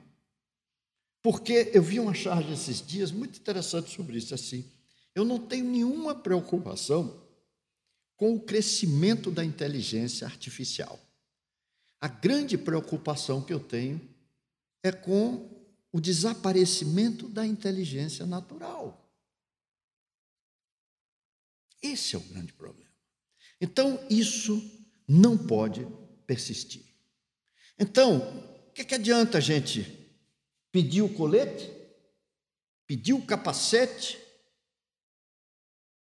[1.21, 4.63] Porque eu vi uma charge esses dias muito interessante sobre isso, assim.
[5.13, 7.24] Eu não tenho nenhuma preocupação
[8.15, 10.99] com o crescimento da inteligência artificial.
[11.99, 14.01] A grande preocupação que eu tenho
[14.83, 15.49] é com
[15.91, 19.01] o desaparecimento da inteligência natural.
[21.81, 22.91] Esse é o grande problema.
[23.61, 24.61] Então, isso
[25.07, 25.87] não pode
[26.25, 26.83] persistir.
[27.79, 28.17] Então,
[28.67, 30.05] o que, que adianta a gente
[30.71, 31.71] pedir o colete,
[32.85, 34.19] pedir o capacete,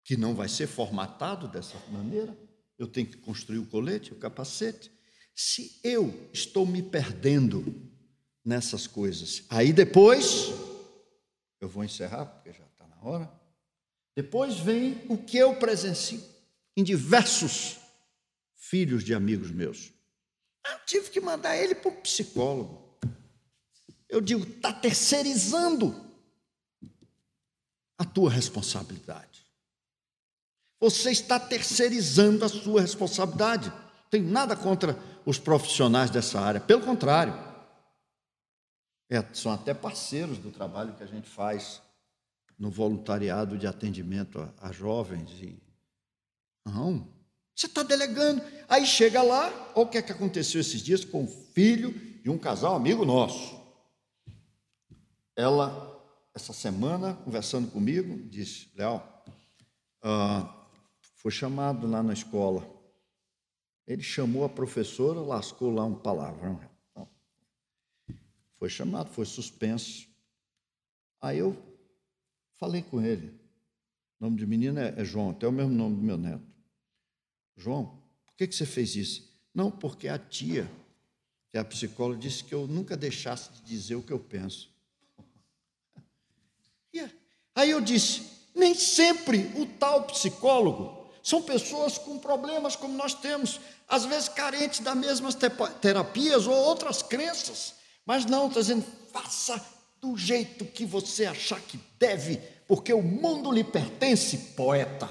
[0.04, 2.36] que não vai ser formatado dessa maneira?
[2.78, 4.90] Eu tenho que construir o colete, o capacete.
[5.34, 7.90] Se eu estou me perdendo
[8.44, 10.48] nessas coisas, aí depois,
[11.60, 13.40] eu vou encerrar, porque já está na hora.
[14.16, 16.22] Depois vem o que eu presencio
[16.76, 17.78] em diversos
[18.54, 19.92] filhos de amigos meus.
[20.66, 22.98] Eu tive que mandar ele para o psicólogo.
[24.08, 26.10] Eu digo, está terceirizando
[27.96, 29.44] a tua responsabilidade.
[30.80, 33.70] Você está terceirizando a sua responsabilidade.
[34.10, 37.34] Tenho nada contra os profissionais dessa área, pelo contrário.
[39.10, 41.82] É, são até parceiros do trabalho que a gente faz
[42.58, 45.30] no voluntariado de atendimento a, a jovens.
[45.42, 45.60] E...
[46.64, 47.06] Não,
[47.54, 48.42] você está delegando.
[48.68, 52.30] Aí chega lá, olha o que, é que aconteceu esses dias com o filho de
[52.30, 53.60] um casal amigo nosso.
[55.36, 56.00] Ela,
[56.34, 59.02] essa semana, conversando comigo, disse: Léo,
[60.02, 60.59] ah,
[61.20, 62.66] foi chamado lá na escola.
[63.86, 66.58] Ele chamou a professora, lascou lá um palavrão.
[68.56, 70.08] Foi chamado, foi suspenso.
[71.20, 71.54] Aí eu
[72.54, 73.38] falei com ele.
[74.18, 76.46] O nome de menino é, é João, até o mesmo nome do meu neto.
[77.54, 79.30] João, por que, que você fez isso?
[79.54, 80.70] Não, porque a tia,
[81.50, 84.74] que é a psicóloga, disse que eu nunca deixasse de dizer o que eu penso.
[87.54, 88.22] Aí eu disse:
[88.54, 90.99] nem sempre o tal psicólogo
[91.30, 95.36] são pessoas com problemas como nós temos, às vezes carentes das mesmas
[95.80, 97.74] terapias ou outras crenças.
[98.04, 99.64] Mas não, está dizendo, faça
[100.00, 105.08] do jeito que você achar que deve, porque o mundo lhe pertence, poeta.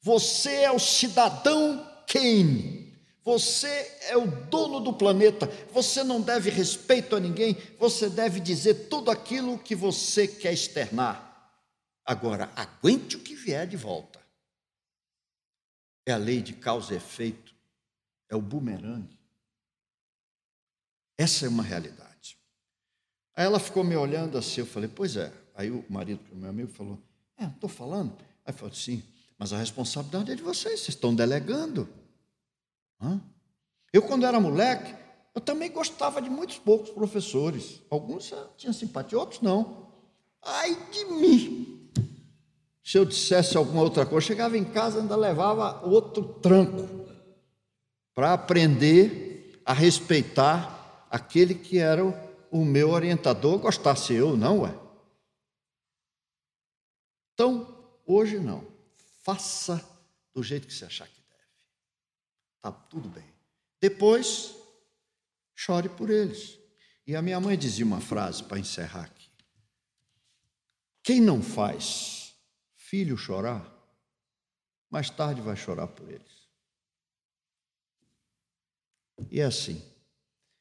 [0.00, 2.94] Você é o cidadão quem?
[3.24, 5.50] Você é o dono do planeta.
[5.72, 7.56] Você não deve respeito a ninguém.
[7.80, 11.50] Você deve dizer tudo aquilo que você quer externar.
[12.04, 14.23] Agora, aguente o que vier de volta.
[16.06, 17.54] É a lei de causa e efeito.
[18.28, 19.18] É o bumerangue.
[21.16, 22.38] Essa é uma realidade.
[23.36, 25.32] Aí ela ficou me olhando assim, eu falei, pois é.
[25.54, 26.98] Aí o marido do meu amigo falou,
[27.36, 28.16] é, estou falando.
[28.44, 29.02] Aí falou, sim,
[29.38, 31.88] mas a responsabilidade é de vocês, vocês estão delegando.
[33.00, 33.20] Hã?
[33.92, 34.94] Eu, quando era moleque,
[35.34, 37.80] eu também gostava de muitos poucos professores.
[37.90, 39.92] Alguns tinham simpatia, outros não.
[40.42, 41.73] Ai de mim!
[42.84, 47.08] Se eu dissesse alguma outra coisa, chegava em casa e ainda levava outro tranco
[48.12, 52.04] para aprender a respeitar aquele que era
[52.50, 54.78] o meu orientador, gostasse eu, não, ué.
[57.32, 57.66] Então,
[58.06, 58.66] hoje não.
[59.22, 59.82] Faça
[60.34, 61.42] do jeito que você achar que deve.
[62.56, 63.24] Está tudo bem.
[63.80, 64.54] Depois,
[65.54, 66.58] chore por eles.
[67.06, 69.30] E a minha mãe dizia uma frase para encerrar aqui:
[71.02, 72.23] Quem não faz
[72.94, 73.68] filho chorar,
[74.88, 76.48] mais tarde vai chorar por eles.
[79.28, 79.82] E é assim.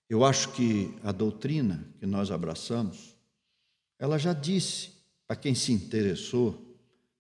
[0.09, 3.15] Eu acho que a doutrina que nós abraçamos,
[3.99, 4.93] ela já disse
[5.27, 6.75] para quem se interessou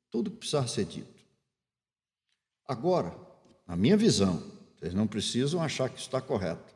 [0.09, 1.23] tudo que precisava ser dito.
[2.65, 3.15] Agora,
[3.67, 4.39] na minha visão,
[4.75, 6.73] vocês não precisam achar que isso está correto.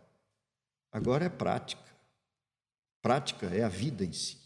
[0.91, 1.91] Agora é prática.
[3.01, 4.37] Prática é a vida em si.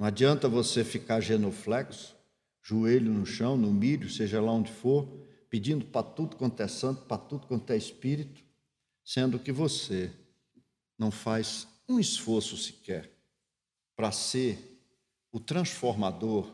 [0.00, 2.16] Não adianta você ficar genuflexo,
[2.62, 5.06] joelho no chão, no milho, seja lá onde for,
[5.50, 8.42] pedindo para tudo quanto é santo, para tudo quanto é espírito,
[9.04, 10.10] sendo que você
[10.96, 13.12] não faz um esforço sequer
[13.94, 14.82] para ser
[15.30, 16.50] o transformador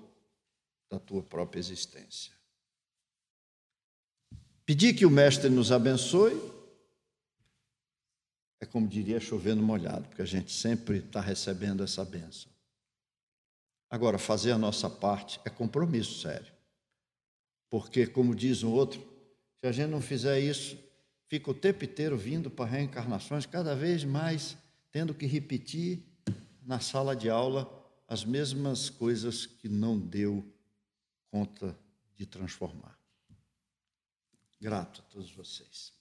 [0.90, 2.32] da tua própria existência.
[4.64, 6.34] Pedir que o Mestre nos abençoe
[8.58, 12.55] é como diria chovendo molhado, porque a gente sempre está recebendo essa benção.
[13.88, 16.52] Agora, fazer a nossa parte é compromisso sério.
[17.70, 19.00] Porque, como diz o outro,
[19.60, 20.78] se a gente não fizer isso,
[21.28, 24.56] fica o tempo inteiro vindo para reencarnações, cada vez mais
[24.90, 26.02] tendo que repetir
[26.62, 27.72] na sala de aula
[28.08, 30.44] as mesmas coisas que não deu
[31.30, 31.76] conta
[32.14, 32.98] de transformar.
[34.60, 35.95] Grato a todos vocês.